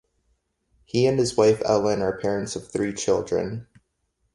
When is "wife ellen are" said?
1.37-2.17